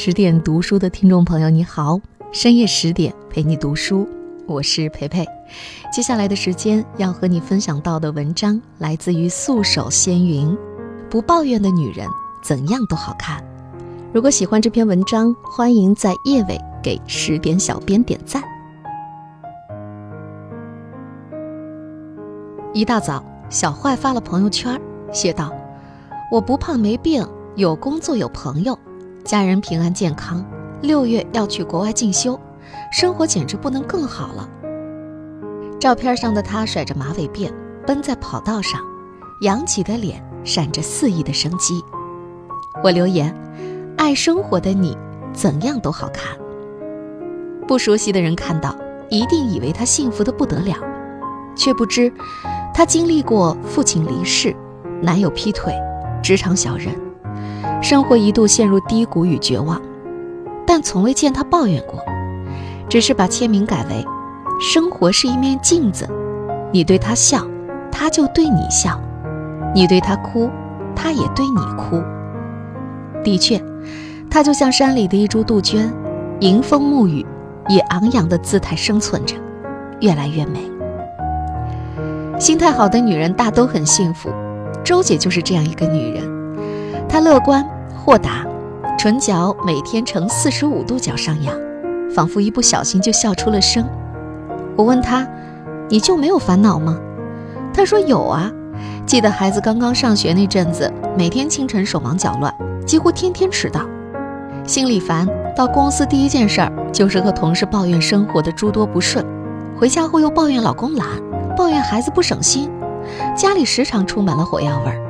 [0.00, 2.00] 十点读书的听众朋友，你好，
[2.30, 4.08] 深夜十点陪你读书，
[4.46, 5.26] 我是培培。
[5.92, 10.56] 接下来的时间要和你分享到的文章来自于素手仙云，
[11.10, 12.06] 不抱怨的女人
[12.44, 13.42] 怎样都好看。
[14.12, 18.40] 如果喜欢这篇文章，欢迎在页尾给十点小编点赞。
[22.72, 24.80] 一大早，小坏发了朋友圈，
[25.12, 25.52] 写道
[26.30, 27.26] ：“我不胖没病，
[27.56, 28.78] 有工作有朋友。”
[29.28, 30.42] 家人平安健康，
[30.80, 32.40] 六月要去国外进修，
[32.90, 34.48] 生活简直不能更好了。
[35.78, 37.52] 照片上的他甩着马尾辫，
[37.86, 38.80] 奔在跑道上，
[39.42, 41.84] 扬起的脸闪着肆意的生机。
[42.82, 43.36] 我留言：
[43.98, 44.96] 爱生活的你，
[45.34, 46.34] 怎样都好看。
[47.66, 48.74] 不熟悉的人看到，
[49.10, 50.74] 一定以为他幸福的不得了，
[51.54, 52.10] 却不知
[52.72, 54.56] 他经历过父亲离世、
[55.02, 55.74] 男友劈腿、
[56.22, 57.07] 职场小人。
[57.88, 59.80] 生活一度陷入低谷与绝望，
[60.66, 61.98] 但从未见他抱怨过，
[62.86, 64.04] 只是把签名改为
[64.60, 66.06] ：“生活是一面镜子，
[66.70, 67.46] 你对他笑，
[67.90, 68.90] 他就对你笑；
[69.74, 70.50] 你对他哭，
[70.94, 72.02] 他也对你哭。”
[73.24, 73.58] 的确，
[74.30, 75.90] 他就像山里的一株杜鹃，
[76.40, 77.24] 迎风沐雨，
[77.70, 79.34] 以昂扬的姿态生存着，
[80.00, 80.60] 越来越美。
[82.38, 84.28] 心态好的女人大都很幸福，
[84.84, 86.22] 周姐就是这样一个女人。
[87.08, 87.66] 她乐观
[88.00, 88.46] 豁达，
[88.96, 91.54] 唇角每天呈四十五度角上扬，
[92.14, 93.84] 仿佛一不小心就笑出了声。
[94.76, 95.26] 我问他
[95.90, 96.96] ：“你就没有烦恼吗？”
[97.74, 98.50] 他说：“有啊，
[99.04, 102.54] 记得孩子刚刚上学那阵子，每天清晨手忙脚乱，
[102.86, 103.82] 几乎天天迟到，
[104.64, 105.28] 心里烦。
[105.56, 109.26] 到公司第一件事儿就是和同事抱怨生活的诸多不顺，
[109.76, 111.04] 回家后又抱怨老公懒，
[111.56, 112.70] 抱怨孩子不省心，
[113.36, 115.04] 家里时常充满了火药味儿。”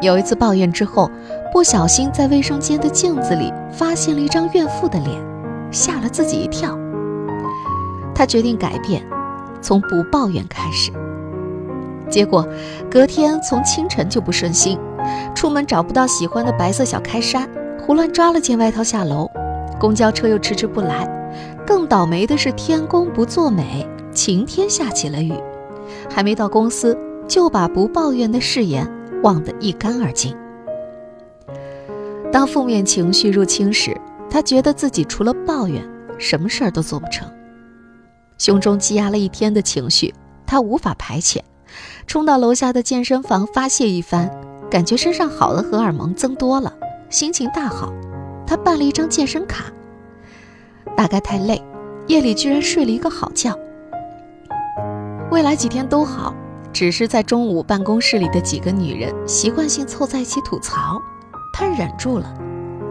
[0.00, 1.10] 有一次抱怨之后，
[1.52, 5.22] 不小心在卫生间的镜子里发现了一张怨妇的脸，
[5.70, 6.78] 吓了自己一跳。
[8.14, 9.02] 他决定改变，
[9.60, 10.90] 从不抱怨开始。
[12.08, 12.46] 结果
[12.90, 14.78] 隔天从清晨就不顺心，
[15.34, 17.48] 出门找不到喜欢的白色小开衫，
[17.86, 19.30] 胡乱抓了件外套下楼，
[19.78, 21.08] 公交车又迟迟不来。
[21.66, 25.32] 更倒霉的是天公不作美，晴天下起了雨，
[26.12, 28.84] 还没到公司就把不抱怨的誓言。
[29.22, 30.36] 忘得一干二净。
[32.32, 33.96] 当负面情绪入侵时，
[34.30, 35.82] 他觉得自己除了抱怨，
[36.18, 37.28] 什么事儿都做不成。
[38.38, 40.14] 胸中积压了一天的情绪，
[40.46, 41.40] 他无法排遣，
[42.06, 44.30] 冲到楼下的健身房发泄一番，
[44.70, 46.72] 感觉身上好的荷尔蒙增多了，
[47.08, 47.92] 心情大好。
[48.46, 49.64] 他办了一张健身卡，
[50.96, 51.62] 大概太累，
[52.06, 53.54] 夜里居然睡了一个好觉。
[55.30, 56.34] 未来几天都好。
[56.72, 61.00] 只是在中午办公室里的几个女人习惯性凑在一起吐槽，
[61.52, 62.32] 他忍住了。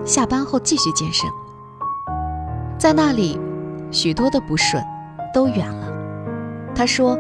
[0.06, 1.30] 下班后继续健身，
[2.78, 3.40] 在那里，
[3.92, 4.84] 许多的不顺
[5.34, 5.88] 都远了。
[6.74, 7.18] 他说：“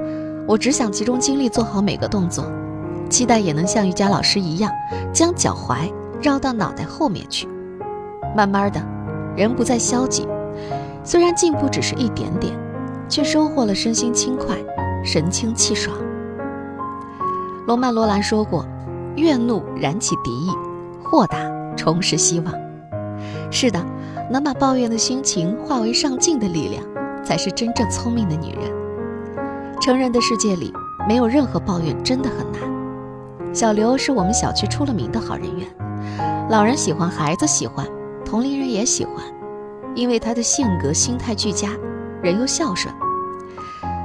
[0.47, 2.45] 我只想集中精力做好每个动作，
[3.09, 4.71] 期待也能像瑜伽老师一样，
[5.13, 5.91] 将脚踝
[6.21, 7.47] 绕到脑袋后面去。
[8.35, 8.81] 慢慢的，
[9.35, 10.27] 人不再消极，
[11.03, 12.57] 虽然进步只是一点点，
[13.07, 14.57] 却收获了身心轻快，
[15.05, 15.95] 神清气爽。”
[17.69, 18.66] 罗曼·罗兰说过
[19.16, 20.50] ：“怨怒燃起敌意，
[21.03, 21.38] 豁达
[21.78, 22.52] 重拾希望。”
[23.52, 23.80] 是的，
[24.31, 26.84] 能把抱怨的心情化为上进的力量，
[27.24, 29.80] 才是真正聪明的女人。
[29.80, 30.74] 成人的世界里，
[31.07, 33.53] 没有任何抱怨真的很难。
[33.53, 35.68] 小刘是我们小区出了名的好人缘，
[36.50, 37.86] 老人喜欢，孩子喜欢，
[38.25, 39.24] 同龄人也喜欢，
[39.94, 41.69] 因为她的性格心态俱佳，
[42.24, 42.91] 人又孝顺。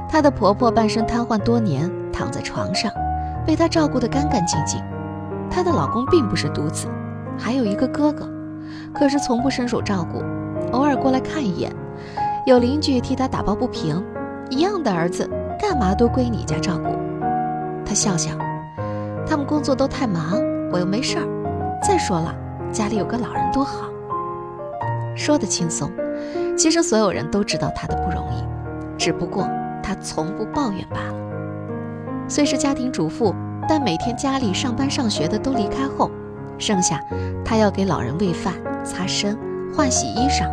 [0.07, 2.91] 她的婆婆半身瘫痪多年，躺在床上。
[3.45, 4.81] 被她照顾得干干净净，
[5.49, 6.87] 她的老公并不是独子，
[7.37, 8.27] 还有一个哥哥，
[8.93, 10.23] 可是从不伸手照顾，
[10.71, 11.71] 偶尔过来看一眼。
[12.45, 14.03] 有邻居替他打抱不平，
[14.51, 15.27] 一样的儿子，
[15.59, 16.89] 干嘛都归你家照顾？
[17.83, 18.31] 他笑笑，
[19.25, 20.39] 他们工作都太忙，
[20.71, 21.25] 我又没事儿。
[21.81, 22.35] 再说了，
[22.71, 23.89] 家里有个老人多好。
[25.15, 25.89] 说的轻松，
[26.55, 28.43] 其实所有人都知道他的不容易，
[28.95, 29.47] 只不过
[29.81, 31.15] 他从不抱怨罢了。
[32.27, 33.33] 虽是家庭主妇，
[33.69, 36.09] 但每天家里上班上学的都离开后，
[36.57, 36.99] 剩下
[37.43, 39.37] 她要给老人喂饭、擦身、
[39.75, 40.49] 换洗衣裳。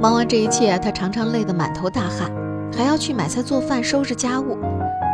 [0.00, 2.30] 忙完这一切，她常常累得满头大汗，
[2.74, 4.56] 还要去买菜做饭、收拾家务，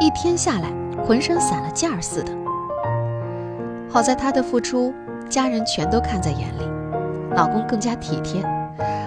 [0.00, 0.72] 一天下来
[1.04, 2.32] 浑身散了劲儿似的。
[3.88, 4.94] 好在她的付出，
[5.28, 6.64] 家人全都看在眼里，
[7.34, 8.44] 老公更加体贴，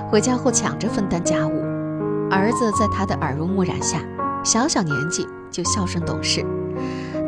[0.09, 1.62] 回家后抢着分担家务，
[2.30, 4.00] 儿子在她的耳濡目染下，
[4.44, 6.45] 小小年纪就孝顺懂事。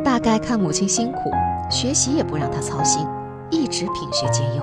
[0.06, 1.32] 大概看母亲辛苦，
[1.68, 3.04] 学习也不让她操心，
[3.50, 4.62] 一直品学兼优。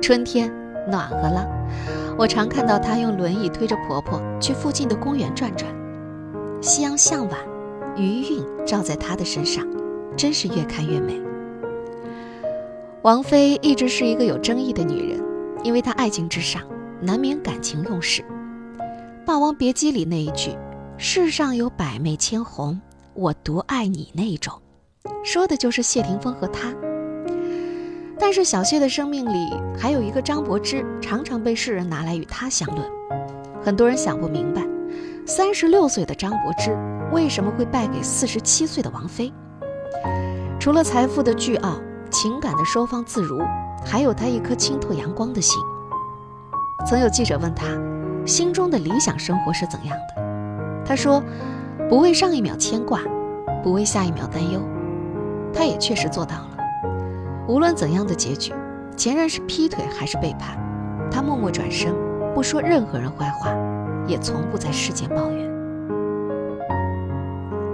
[0.00, 0.52] 春天，
[0.90, 1.46] 暖和了。
[2.18, 5.72] 我常看到她用轮椅推着婆婆去附近的公园转转。
[6.60, 7.38] 夕阳向晚，
[7.94, 9.64] 余韵照在她的身上，
[10.16, 11.22] 真是越看越美。
[13.02, 15.22] 王菲一直是一个有争议的女人，
[15.62, 16.60] 因为她爱情至上，
[17.00, 18.20] 难免感情用事。
[19.24, 20.50] 《霸王别姬》里那一句
[20.98, 22.80] “世上有百媚千红，
[23.14, 24.60] 我独爱你”那一种，
[25.24, 26.74] 说的就是谢霆锋和他。
[28.18, 32.88] 但是小谢的生命里还有一个张柏芝，常常被世人拿来与他相论。
[33.62, 34.62] 很多人想不明白，
[35.26, 36.76] 三十六岁的张柏芝
[37.12, 39.32] 为什么会败给四十七岁的王菲？
[40.60, 41.80] 除了财富的巨傲，
[42.10, 43.42] 情感的收放自如，
[43.84, 45.60] 还有他一颗清透阳光的心。
[46.86, 47.66] 曾有记者问他，
[48.24, 50.84] 心中的理想生活是怎样的？
[50.84, 51.22] 他说
[51.92, 53.00] ：“不为上一秒牵挂，
[53.62, 54.58] 不为下一秒担忧。”
[55.52, 56.56] 他也确实做到了。
[57.46, 58.54] 无论怎样的结局，
[58.96, 60.56] 前任是劈腿还是背叛，
[61.10, 61.94] 他默默转身，
[62.34, 63.54] 不说任何人坏话，
[64.06, 65.52] 也从不在世间抱怨。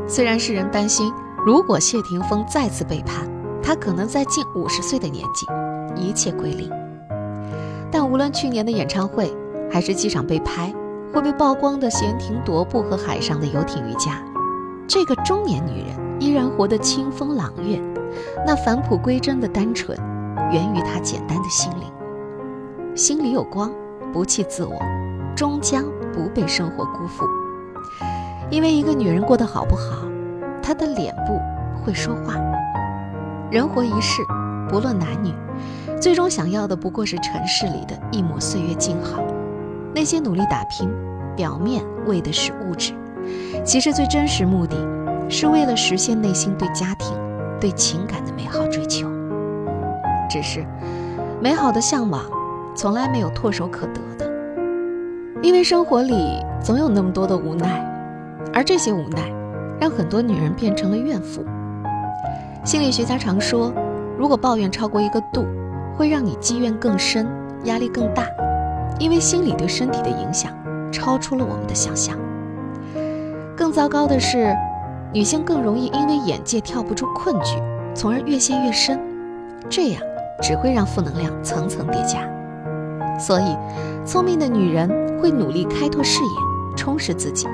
[0.08, 1.12] 虽然世人担心，
[1.46, 3.30] 如果谢霆锋再次背叛，
[3.62, 5.46] 他可能在近五十岁的年纪，
[5.94, 6.68] 一切归零。
[7.88, 9.32] 但无论去年的演唱会，
[9.70, 10.74] 还是机场被拍
[11.12, 14.22] 会被曝光的闲庭踱步和海上的游艇瑜伽，
[14.86, 17.80] 这个中年女人依然活得清风朗月。
[18.46, 19.96] 那返璞归真的单纯，
[20.50, 21.92] 源于她简单的心灵。
[22.94, 23.70] 心里有光，
[24.12, 24.78] 不弃自我，
[25.36, 27.24] 终将不被生活辜负。
[28.50, 30.06] 因为一个女人过得好不好，
[30.62, 31.40] 她的脸部
[31.84, 32.34] 会说话。
[33.50, 34.22] 人活一世，
[34.68, 35.32] 不论男女，
[36.00, 39.22] 最终想要的不过是尘世里的一抹岁月静好。
[39.94, 40.88] 那些努力打拼，
[41.36, 42.92] 表面为的是物质，
[43.64, 44.76] 其实最真实目的，
[45.28, 47.16] 是为了实现内心对家庭。
[47.60, 49.08] 对情感的美好追求，
[50.30, 50.64] 只是
[51.42, 52.22] 美好的向往
[52.72, 54.30] 从来没有唾手可得的，
[55.42, 57.84] 因为生活里总有那么多的无奈，
[58.54, 59.28] 而这些无奈
[59.80, 61.44] 让很多女人变成了怨妇。
[62.64, 63.74] 心理学家常说，
[64.16, 65.44] 如果抱怨超过一个度，
[65.96, 67.26] 会让你积怨更深，
[67.64, 68.24] 压力更大，
[68.98, 70.52] 因为心理对身体的影响
[70.92, 72.16] 超出了我们的想象。
[73.56, 74.54] 更糟糕的是。
[75.10, 77.56] 女性更容易因为眼界跳不出困局，
[77.94, 79.00] 从而越陷越深，
[79.66, 80.02] 这样
[80.42, 82.28] 只会让负能量层层叠加。
[83.18, 83.56] 所以，
[84.04, 84.86] 聪明的女人
[85.18, 87.48] 会努力开拓视野，充实自己，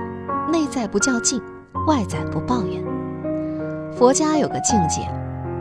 [0.51, 1.41] 内在不较劲，
[1.87, 2.83] 外在不抱怨。
[3.97, 5.09] 佛家有个境界：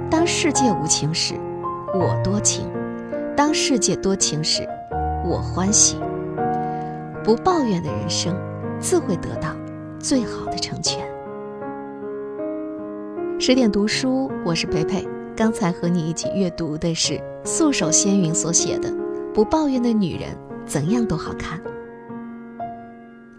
[0.10, 1.36] 当世界无情时，
[1.94, 2.66] 我多情；
[3.38, 4.68] 当世界多情时，
[5.24, 5.98] 我欢喜。
[7.24, 8.36] 不抱怨的人生，
[8.80, 9.56] 自会得到
[10.00, 11.00] 最好的成全。
[13.40, 15.08] 十点读书，我是培培。
[15.36, 18.90] 刚才和你一起阅读的是素手仙云所写的
[19.34, 20.30] 《不抱怨的女人
[20.66, 21.58] 怎样都好看》。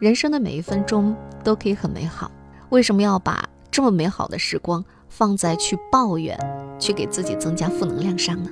[0.00, 1.14] 人生的每一分钟
[1.44, 2.30] 都可以很美好，
[2.70, 6.36] 为什么要把这么美好的时光放在去抱怨、
[6.78, 8.50] 去给自己增加负能量上呢？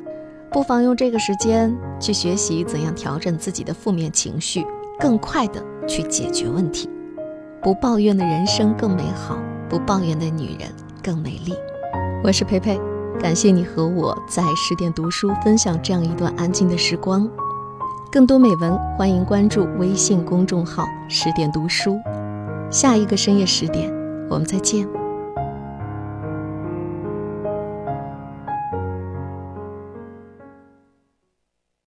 [0.52, 4.66] 不妨用这个时间去学习怎样调整自己的负面情绪，
[5.00, 6.88] 更快的去解决问题。
[7.62, 9.38] 不抱怨的人生更美好，
[9.68, 10.68] 不抱怨的女人。
[11.02, 11.54] 更美丽。
[12.22, 12.78] 我是佩佩，
[13.18, 17.28] 感谢你和我在十点读书分享这样一段安静的时光。
[18.10, 21.98] 更多美文，欢迎关注微信公众号“十点读书”。
[22.70, 23.90] 下一个深夜十点，
[24.28, 25.01] 我们再见。